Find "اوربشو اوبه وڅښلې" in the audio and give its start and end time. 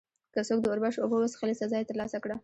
0.69-1.55